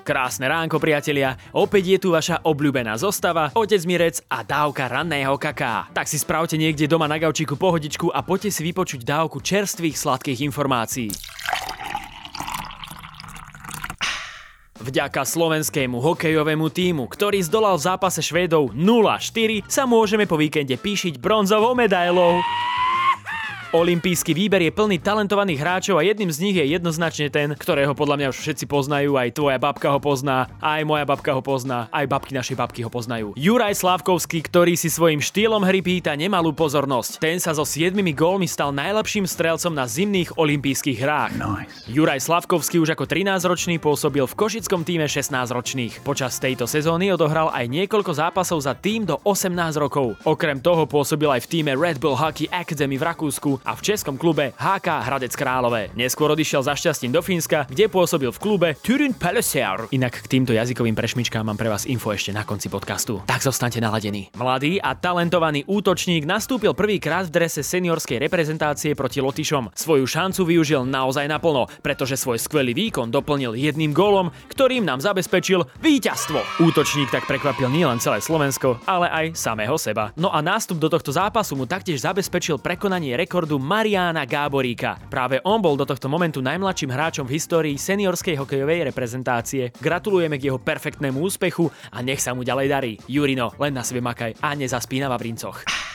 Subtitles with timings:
[0.00, 1.38] Krásne ránko, priatelia.
[1.54, 5.86] Opäť je tu vaša obľúbená zostava, otec Mirec a dávka ranného kaká.
[5.94, 10.42] Tak si spravte niekde doma na gaučiku pohodičku a poďte si vypočuť dávku čerstvých sladkých
[10.50, 11.14] informácií.
[14.80, 21.20] Vďaka slovenskému hokejovému týmu, ktorý zdolal v zápase Švédov 0-4, sa môžeme po víkende píšiť
[21.20, 22.40] bronzovou medailou.
[23.70, 28.18] Olympijský výber je plný talentovaných hráčov a jedným z nich je jednoznačne ten, ktorého podľa
[28.18, 32.02] mňa už všetci poznajú, aj tvoja babka ho pozná, aj moja babka ho pozná, aj
[32.10, 33.30] babky našej babky ho poznajú.
[33.38, 37.22] Juraj Slavkovský, ktorý si svojim štýlom hry pýta nemalú pozornosť.
[37.22, 41.38] Ten sa so 7 gólmi stal najlepším strelcom na zimných olympijských hrách.
[41.38, 41.86] Nice.
[41.86, 46.02] Juraj Slavkovský už ako 13-ročný pôsobil v košickom týme 16-ročných.
[46.02, 50.18] Počas tejto sezóny odohral aj niekoľko zápasov za tým do 18 rokov.
[50.26, 54.16] Okrem toho pôsobil aj v týme Red Bull Hockey Academy v Rakúsku a v českom
[54.16, 55.92] klube HK Hradec Králové.
[55.98, 59.90] Neskôr odišiel za šťastím do Fínska, kde pôsobil v klube Turin Palliser.
[59.90, 63.18] Inak k týmto jazykovým prešmičkám mám pre vás info ešte na konci podcastu.
[63.26, 64.30] Tak zostaňte naladení.
[64.38, 69.74] Mladý a talentovaný útočník nastúpil prvýkrát v drese seniorskej reprezentácie proti Lotyšom.
[69.74, 75.66] Svoju šancu využil naozaj naplno, pretože svoj skvelý výkon doplnil jedným gólom, ktorým nám zabezpečil
[75.82, 76.62] víťazstvo.
[76.62, 80.14] Útočník tak prekvapil nielen celé Slovensko, ale aj samého seba.
[80.14, 84.94] No a nástup do tohto zápasu mu taktiež zabezpečil prekonanie rekordu rekordu Mariana Gáboríka.
[85.10, 89.74] Práve on bol do tohto momentu najmladším hráčom v histórii seniorskej hokejovej reprezentácie.
[89.74, 92.92] Gratulujeme k jeho perfektnému úspechu a nech sa mu ďalej darí.
[93.10, 95.89] Jurino, len na sebe makaj a nezaspína v brincoch.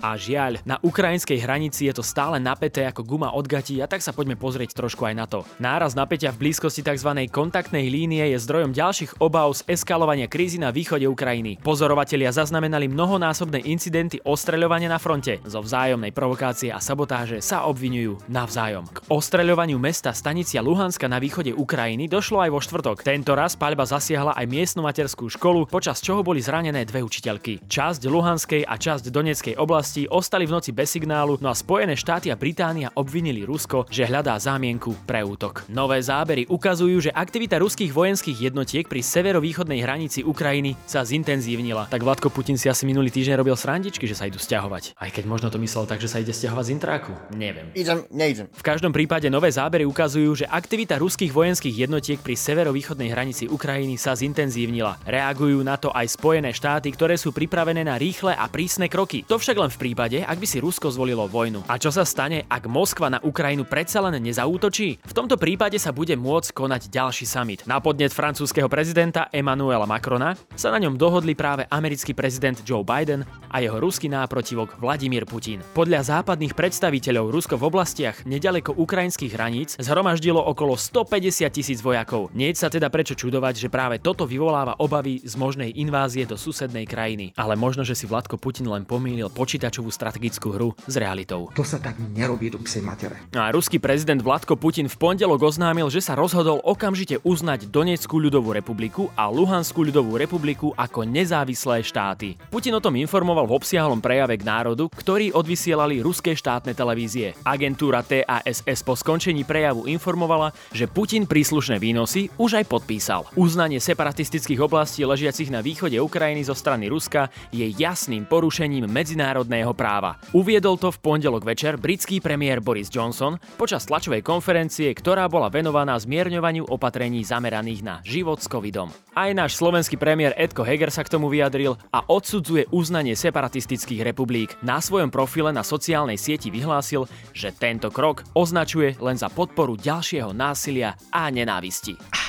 [0.00, 4.00] A žiaľ, na ukrajinskej hranici je to stále napäté ako guma od gatí a tak
[4.00, 5.44] sa poďme pozrieť trošku aj na to.
[5.60, 7.28] Náraz napätia v blízkosti tzv.
[7.28, 11.60] kontaktnej línie je zdrojom ďalších obáv z eskalovania krízy na východe Ukrajiny.
[11.60, 15.36] Pozorovatelia zaznamenali mnohonásobné incidenty ostreľovania na fronte.
[15.44, 18.88] Zo vzájomnej provokácie a sabotáže sa obvinujú navzájom.
[18.88, 23.04] K ostreľovaniu mesta Stanicia Luhanska na východe Ukrajiny došlo aj vo štvrtok.
[23.04, 27.68] Tento raz paľba zasiahla aj miestnu materskú školu, počas čoho boli zranené dve učiteľky.
[27.68, 31.98] Časť Luhanskej a časť Donetskej oblasti oblasti ostali v noci bez signálu, no a Spojené
[31.98, 35.66] štáty a Británia obvinili Rusko, že hľadá zámienku pre útok.
[35.66, 41.90] Nové zábery ukazujú, že aktivita ruských vojenských jednotiek pri severovýchodnej hranici Ukrajiny sa zintenzívnila.
[41.90, 44.94] Tak Vladko Putin si asi minulý týždeň robil srandičky, že sa idú stiahovať.
[44.94, 47.10] Aj keď možno to myslel tak, že sa ide stiahovať z intráku.
[47.34, 47.74] Neviem.
[47.74, 48.46] Idem, neidem.
[48.54, 53.98] V každom prípade nové zábery ukazujú, že aktivita ruských vojenských jednotiek pri severovýchodnej hranici Ukrajiny
[53.98, 55.02] sa zintenzívnila.
[55.02, 59.26] Reagujú na to aj Spojené štáty, ktoré sú pripravené na rýchle a prísne kroky.
[59.26, 61.64] To však len v prípade, ak by si Rusko zvolilo vojnu.
[61.64, 65.00] A čo sa stane, ak Moskva na Ukrajinu predsa len nezaútočí?
[65.00, 67.64] V tomto prípade sa bude môcť konať ďalší summit.
[67.64, 73.24] Na podnet francúzského prezidenta Emmanuela Macrona sa na ňom dohodli práve americký prezident Joe Biden
[73.48, 75.64] a jeho ruský náprotivok Vladimír Putin.
[75.72, 82.28] Podľa západných predstaviteľov Rusko v oblastiach nedaleko ukrajinských hraníc zhromaždilo okolo 150 tisíc vojakov.
[82.34, 86.84] Nie sa teda prečo čudovať, že práve toto vyvoláva obavy z možnej invázie do susednej
[86.90, 87.30] krajiny.
[87.38, 91.46] Ale možno, že si Vladko Putin len pomýlil počítač počítačovú strategickú hru s realitou.
[91.54, 93.22] To sa tak nerobí do psej matere.
[93.38, 98.50] A ruský prezident Vladko Putin v pondelok oznámil, že sa rozhodol okamžite uznať Donetskú ľudovú
[98.50, 102.34] republiku a Luhanskú ľudovú republiku ako nezávislé štáty.
[102.50, 107.38] Putin o tom informoval v obsiahlom prejave k národu, ktorý odvysielali ruské štátne televízie.
[107.46, 113.30] Agentúra TASS po skončení prejavu informovala, že Putin príslušné výnosy už aj podpísal.
[113.38, 119.74] Uznanie separatistických oblastí ležiacich na východe Ukrajiny zo strany Ruska je jasným porušením medzinárodnej trestného
[119.74, 120.14] práva.
[120.30, 125.98] Uviedol to v pondelok večer britský premiér Boris Johnson počas tlačovej konferencie, ktorá bola venovaná
[125.98, 128.94] zmierňovaniu opatrení zameraných na život s covidom.
[129.10, 134.54] Aj náš slovenský premiér Edko Heger sa k tomu vyjadril a odsudzuje uznanie separatistických republik.
[134.62, 140.30] Na svojom profile na sociálnej sieti vyhlásil, že tento krok označuje len za podporu ďalšieho
[140.30, 142.19] násilia a nenávisti.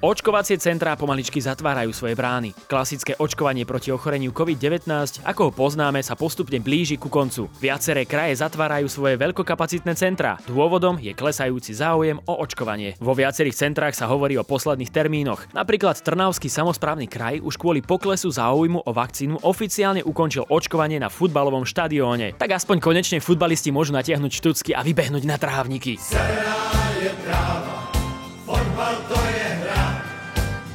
[0.00, 2.56] Očkovacie centrá pomaličky zatvárajú svoje brány.
[2.64, 4.88] Klasické očkovanie proti ochoreniu COVID-19,
[5.28, 7.52] ako ho poznáme, sa postupne blíži ku koncu.
[7.60, 10.40] Viaceré kraje zatvárajú svoje veľkokapacitné centrá.
[10.48, 12.96] Dôvodom je klesajúci záujem o očkovanie.
[12.96, 15.44] Vo viacerých centrách sa hovorí o posledných termínoch.
[15.52, 21.68] Napríklad Trnavský samozprávny kraj už kvôli poklesu záujmu o vakcínu oficiálne ukončil očkovanie na futbalovom
[21.68, 22.40] štadióne.
[22.40, 26.00] Tak aspoň konečne futbalisti môžu natiahnuť štucky a vybehnúť na trávniky.
[26.00, 27.69] je tráva,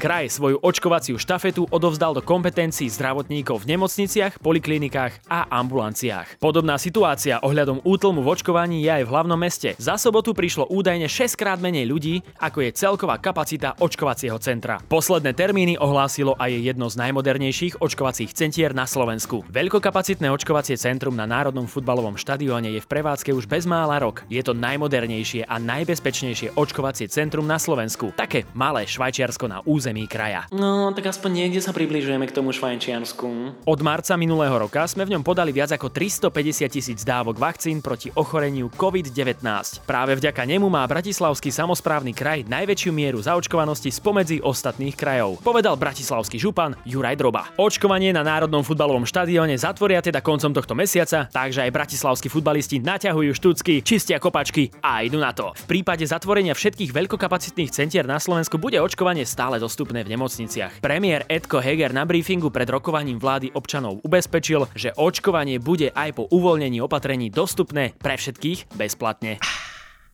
[0.05, 6.37] kraj svoju očkovaciu štafetu odovzdal do kompetencií zdravotníkov v nemocniciach, poliklinikách a ambulanciách.
[6.37, 9.73] Podobná situácia ohľadom útlmu v očkovaní je aj v hlavnom meste.
[9.81, 14.77] Za sobotu prišlo údajne 6 krát menej ľudí, ako je celková kapacita očkovacieho centra.
[14.85, 19.41] Posledné termíny ohlásilo aj jedno z najmodernejších očkovacích centier na Slovensku.
[19.49, 24.21] Veľkokapacitné očkovacie centrum na Národnom futbalovom štadióne je v prevádzke už bezmála rok.
[24.29, 28.13] Je to najmodernejšie a najbezpečnejšie očkovacie centrum na Slovensku.
[28.13, 30.51] Také malé Švajčiarsko na území kraja.
[30.51, 33.63] No, tak aspoň niekde sa približujeme k tomu Švajčiarsku.
[33.63, 38.11] Od marca minulého roka sme v ňom podali viac ako 350 tisíc dávok vakcín proti
[38.11, 39.39] ochoreniu COVID-19.
[39.87, 46.35] Práve vďaka nemu má Bratislavský samozprávny kraj najväčšiu mieru zaočkovanosti spomedzi ostatných krajov, povedal bratislavský
[46.35, 47.47] župan Juraj Droba.
[47.55, 53.31] Očkovanie na Národnom futbalovom štadióne zatvoria teda koncom tohto mesiaca, takže aj bratislavskí futbalisti naťahujú
[53.31, 55.55] štucky, čistia kopačky a idú na to.
[55.55, 60.79] V prípade zatvorenia všetkých veľkokapacitných centier na Slovensku bude očkovanie stále dostupné v nemocniciach.
[60.79, 66.23] Premiér Edko Heger na briefingu pred rokovaním vlády občanov ubezpečil, že očkovanie bude aj po
[66.31, 69.43] uvoľnení opatrení dostupné pre všetkých bezplatne.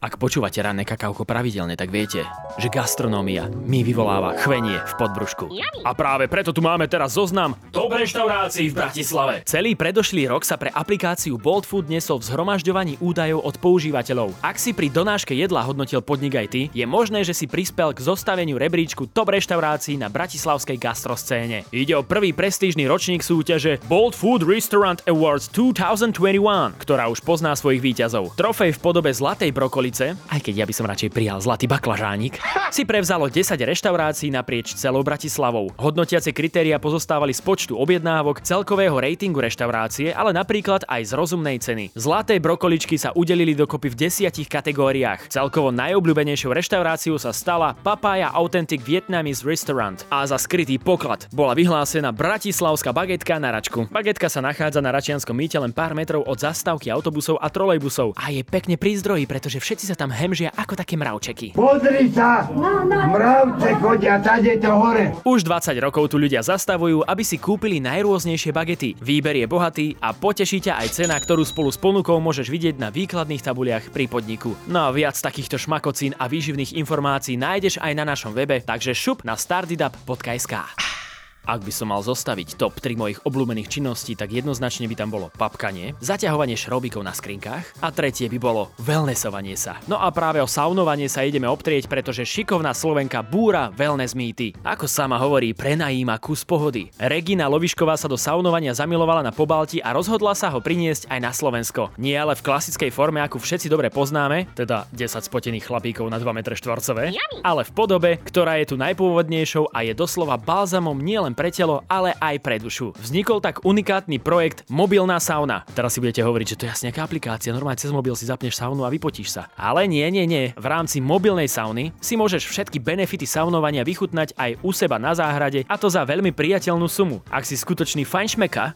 [0.02, 2.26] Ak počúvate ranné kakauko pravidelne, tak viete,
[2.58, 5.54] že gastronómia mi vyvoláva chvenie v podbrušku.
[5.86, 9.46] A práve preto tu máme teraz zoznam top reštaurácií v Bratislave.
[9.46, 14.34] Celý predošlý rok sa pre aplikáciu Bolt Food nesol v zhromažďovaní údajov od používateľov.
[14.42, 18.02] Ak si pri donáške jedla hodnotil podnik aj ty, je možné, že si prispel k
[18.02, 21.70] zostaveniu rebríčku top reštaurácií na bratislavskej gastroscéne.
[21.70, 27.86] Ide o prvý prestížny ročník súťaže Bolt Food Restaurant Awards 2021, ktorá už pozná svojich
[27.86, 28.34] víťazov.
[28.34, 32.40] Trofej v podobe zlatej brokoli Štiavnice, aj keď ja by som radšej prijal zlatý baklažánik,
[32.72, 35.76] si prevzalo 10 reštaurácií naprieč celou Bratislavou.
[35.76, 41.92] Hodnotiace kritéria pozostávali z počtu objednávok, celkového ratingu reštaurácie, ale napríklad aj z rozumnej ceny.
[41.92, 45.28] Zlaté brokoličky sa udelili dokopy v desiatich kategóriách.
[45.28, 52.16] Celkovo najobľúbenejšou reštauráciou sa stala Papaya Authentic Vietnamese Restaurant a za skrytý poklad bola vyhlásená
[52.16, 53.92] bratislavská bagetka na račku.
[53.92, 58.32] Bagetka sa nachádza na Račianskom mýte len pár metrov od zastávky autobusov a trolejbusov a
[58.32, 61.58] je pekne pri zdroji, pretože všetci všetci sa tam hemžia ako také mravčeky.
[61.58, 62.46] Pozri sa!
[62.86, 65.10] Mravce chodia tade to hore.
[65.26, 68.94] Už 20 rokov tu ľudia zastavujú, aby si kúpili najrôznejšie bagety.
[69.02, 72.94] Výber je bohatý a poteší ťa aj cena, ktorú spolu s ponukou môžeš vidieť na
[72.94, 74.54] výkladných tabuliach pri podniku.
[74.70, 79.26] No a viac takýchto šmakocín a výživných informácií nájdeš aj na našom webe, takže šup
[79.26, 81.01] na stardidup.sk.
[81.42, 85.34] Ak by som mal zostaviť top 3 mojich obľúbených činností, tak jednoznačne by tam bolo
[85.34, 89.82] papkanie, zaťahovanie šrobíkov na skrinkách a tretie by bolo wellnessovanie sa.
[89.90, 94.54] No a práve o saunovanie sa ideme obtrieť, pretože šikovná Slovenka búra wellness mýty.
[94.62, 96.94] Ako sama hovorí, prenajíma kus pohody.
[97.02, 101.34] Regina Lovišková sa do saunovania zamilovala na Pobalti a rozhodla sa ho priniesť aj na
[101.34, 101.90] Slovensko.
[101.98, 106.30] Nie ale v klasickej forme, ako všetci dobre poznáme, teda 10 spotených chlapíkov na 2
[106.30, 111.40] m štvorcové, ale v podobe, ktorá je tu najpôvodnejšou a je doslova balzamom nielen nielen
[111.40, 112.92] pre telo, ale aj pre dušu.
[113.00, 115.64] Vznikol tak unikátny projekt Mobilná sauna.
[115.72, 118.60] Teraz si budete hovoriť, že to je asi nejaká aplikácia, normálne cez mobil si zapneš
[118.60, 119.48] saunu a vypotíš sa.
[119.56, 120.52] Ale nie, nie, nie.
[120.60, 125.64] V rámci mobilnej sauny si môžeš všetky benefity saunovania vychutnať aj u seba na záhrade
[125.72, 127.24] a to za veľmi priateľnú sumu.
[127.32, 128.76] Ak si skutočný fajnšmeka,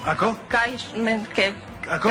[0.00, 0.34] Ako?
[1.90, 2.06] Ako?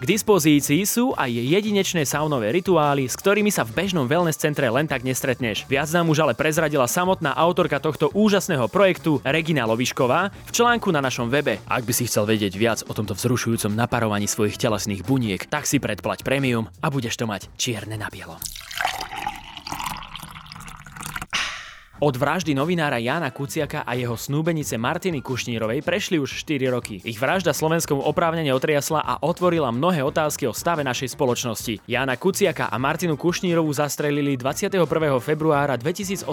[0.00, 4.84] K dispozícii sú aj jedinečné saunové rituály, s ktorými sa v bežnom wellness centre len
[4.84, 5.64] tak nestretneš.
[5.64, 11.00] Viac nám už ale prezradila samotná autorka tohto úžasného projektu Regina Lovišková v článku na
[11.00, 11.56] našom webe.
[11.64, 15.80] Ak by si chcel vedieť viac o tomto vzrušujúcom naparovaní svojich telesných buniek, tak si
[15.80, 18.36] predplať premium a budeš to mať čierne na bielom.
[22.00, 26.96] Od vraždy novinára Jana Kuciaka a jeho snúbenice Martiny Kušnírovej prešli už 4 roky.
[27.04, 31.84] Ich vražda Slovenskom oprávnene otriasla a otvorila mnohé otázky o stave našej spoločnosti.
[31.84, 34.80] Jana Kuciaka a Martinu Kušnírovú zastrelili 21.
[35.20, 36.24] februára 2018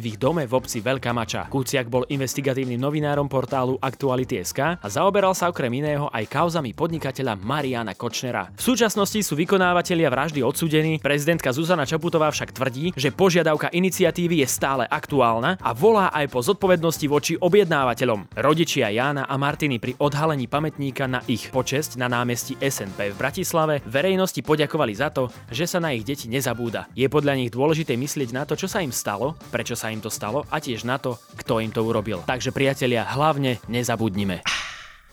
[0.00, 1.52] v ich dome v obci Veľká Mača.
[1.52, 7.92] Kuciak bol investigatívnym novinárom portálu Aktuality.sk a zaoberal sa okrem iného aj kauzami podnikateľa Mariana
[7.92, 8.48] Kočnera.
[8.56, 14.48] V súčasnosti sú vykonávateľia vraždy odsúdení, prezidentka Zuzana Čaputová však tvrdí, že požiadavka iniciatívy je
[14.48, 18.38] stále aktuálna aktuálna a volá aj po zodpovednosti voči objednávateľom.
[18.38, 23.82] Rodičia Jána a Martiny pri odhalení pamätníka na ich počesť na námestí SNP v Bratislave
[23.82, 26.86] verejnosti poďakovali za to, že sa na ich deti nezabúda.
[26.94, 30.14] Je podľa nich dôležité myslieť na to, čo sa im stalo, prečo sa im to
[30.14, 32.22] stalo a tiež na to, kto im to urobil.
[32.22, 34.46] Takže priatelia, hlavne nezabudnime.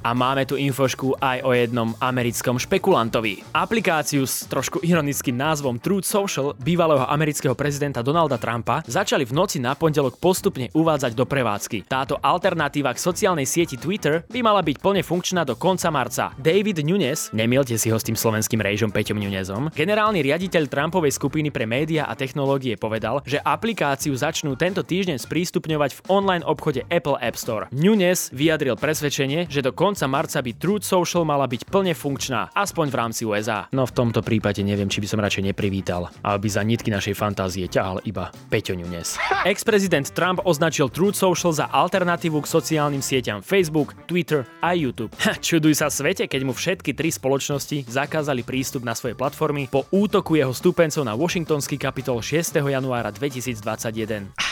[0.05, 3.41] A máme tu infošku aj o jednom americkom špekulantovi.
[3.53, 9.61] Aplikáciu s trošku ironickým názvom Truth Social bývalého amerického prezidenta Donalda Trumpa začali v noci
[9.61, 11.87] na pondelok postupne uvádzať do prevádzky.
[11.87, 16.35] Táto alternatíva k sociálnej sieti Twitter by mala byť plne funkčná do konca marca.
[16.37, 21.49] David Nunes, nemielte si ho s tým slovenským rejžom Peťom Nunesom, generálny riaditeľ Trumpovej skupiny
[21.49, 27.15] pre média a technológie povedal, že aplikáciu začnú tento týždeň sprístupňovať v online obchode Apple
[27.21, 27.71] App Store.
[27.71, 32.85] Nunes vyjadril presvedčenie, že do konca marca by Truth Social mala byť plne funkčná, aspoň
[32.91, 33.71] v rámci USA.
[33.71, 37.69] No v tomto prípade neviem, či by som radšej neprivítal, aby za nitky našej fantázie
[37.71, 39.15] ťahal iba Peťo Nunes.
[39.51, 45.13] Ex-prezident Trump označil Truth Social za alternatívu k sociálnym sieťam Facebook, Twitter a YouTube.
[45.23, 49.85] Ha, čuduj sa svete, keď mu všetky tri spoločnosti zakázali prístup na svoje platformy po
[49.93, 52.57] útoku jeho stúpencov na Washingtonský kapitol 6.
[52.57, 54.33] januára 2021.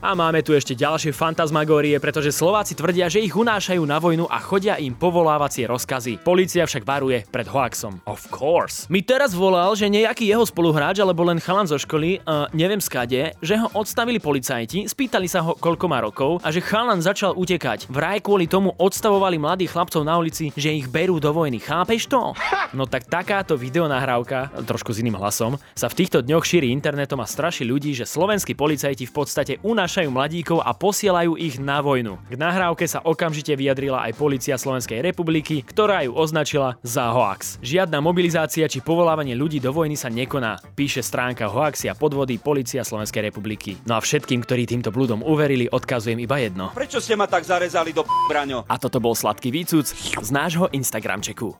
[0.00, 4.40] A máme tu ešte ďalšie fantasmagórie, pretože Slováci tvrdia, že ich unášajú na vojnu a
[4.40, 6.24] chodia im povolávacie rozkazy.
[6.24, 8.00] Polícia však varuje pred hoaxom.
[8.08, 8.88] Of course.
[8.88, 13.36] Mi teraz volal, že nejaký jeho spoluhráč alebo len chalan zo školy, uh, neviem skade,
[13.44, 17.92] že ho odstavili policajti, spýtali sa ho, koľko má rokov a že chalan začal utekať.
[17.92, 21.60] Vraj kvôli tomu odstavovali mladých chlapcov na ulici, že ich berú do vojny.
[21.60, 22.32] Chápeš to?
[22.72, 27.28] No tak takáto videonahrávka, trošku s iným hlasom, sa v týchto dňoch šíri internetom a
[27.28, 32.14] straší ľudí, že slovenskí policajti v podstate unášajú unášajú mladíkov a posielajú ich na vojnu.
[32.30, 37.58] K nahrávke sa okamžite vyjadrila aj policia Slovenskej republiky, ktorá ju označila za hoax.
[37.58, 42.86] Žiadna mobilizácia či povolávanie ľudí do vojny sa nekoná, píše stránka hoaxy a podvody Polícia
[42.86, 43.82] Slovenskej republiky.
[43.82, 46.70] No a všetkým, ktorí týmto blúdom uverili, odkazujem iba jedno.
[46.70, 48.70] Prečo ste ma tak zarezali do p***, Braňo?
[48.70, 51.58] A toto bol sladký výcuc z nášho Instagramčeku.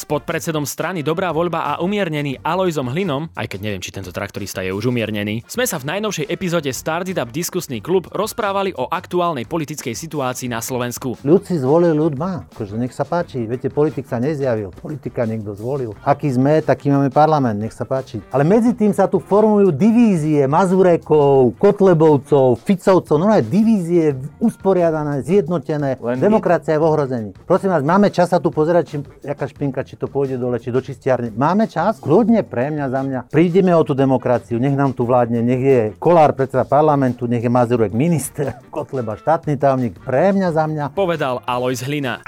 [0.00, 4.64] S podpredsedom strany Dobrá voľba a umiernený Alojzom Hlinom, aj keď neviem, či tento traktorista
[4.64, 9.44] je už umiernený, sme sa v najnovšej epizóde Started Up diskusný klub rozprávali o aktuálnej
[9.44, 11.20] politickej situácii na Slovensku.
[11.20, 12.48] Ľud si zvolil, ľud má.
[12.48, 13.44] Akože nech sa páči.
[13.44, 14.72] Viete, politik sa nezjavil.
[14.72, 15.92] Politika niekto zvolil.
[16.00, 17.60] Aký sme, taký máme parlament.
[17.60, 18.24] Nech sa páči.
[18.32, 23.20] Ale medzi tým sa tu formujú divízie Mazurekov, Kotlebovcov, Ficovcov.
[23.20, 26.00] No aj divízie usporiadané, zjednotené.
[26.00, 27.30] Len Demokracia je v ohrození.
[27.44, 28.96] Prosím vás, máme čas sa tu pozerať, či,
[29.28, 31.34] jaká špinka, či to pôjde dole, či do čistiarne.
[31.34, 31.98] Máme čas?
[31.98, 33.20] Kľudne pre mňa, za mňa.
[33.34, 37.50] Prídeme o tú demokraciu, nech nám tu vládne, nech je Kolár predseda parlamentu, nech je
[37.50, 40.84] Mazurek minister, Kotleba štátny tajomník, pre mňa, za mňa.
[40.94, 42.22] Povedal Alojz Hlina.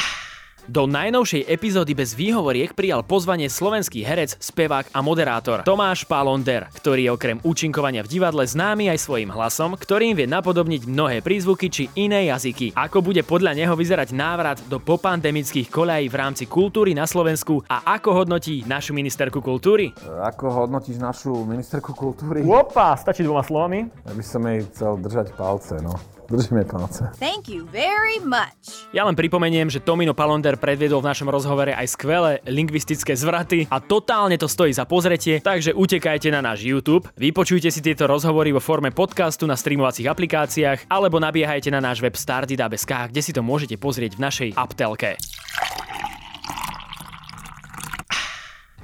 [0.70, 7.10] Do najnovšej epizódy bez výhovoriek prijal pozvanie slovenský herec, spevák a moderátor Tomáš Palonder, ktorý
[7.10, 11.90] je okrem účinkovania v divadle známy aj svojim hlasom, ktorým vie napodobniť mnohé prízvuky či
[11.98, 12.78] iné jazyky.
[12.78, 17.98] Ako bude podľa neho vyzerať návrat do popandemických koľají v rámci kultúry na Slovensku a
[17.98, 19.90] ako hodnotí našu ministerku kultúry?
[20.06, 22.46] Ako hodnotíš našu ministerku kultúry?
[22.46, 23.90] Opa, stačí dvoma slovami.
[24.06, 25.98] Ja by som jej chcel držať palce, no.
[26.32, 27.12] Držíme palce.
[27.20, 28.88] Thank you very much.
[28.96, 33.84] Ja len pripomeniem, že Tomino Palonder predviedol v našom rozhovore aj skvelé lingvistické zvraty a
[33.84, 38.64] totálne to stojí za pozretie, takže utekajte na náš YouTube, vypočujte si tieto rozhovory vo
[38.64, 43.76] forme podcastu na streamovacích aplikáciách alebo nabiehajte na náš web Stardida.sk, kde si to môžete
[43.76, 45.20] pozrieť v našej aptelke.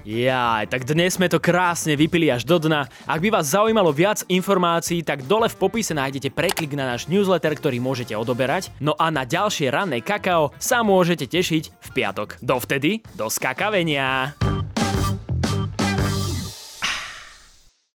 [0.08, 2.88] Jaj, tak dnes sme to krásne vypili až do dna.
[3.04, 7.52] Ak by vás zaujímalo viac informácií, tak dole v popise nájdete preklik na náš newsletter,
[7.52, 8.72] ktorý môžete odoberať.
[8.80, 12.40] No a na ďalšie ranné kakao sa môžete tešiť v piatok.
[12.40, 14.32] Dovtedy, do skakavenia!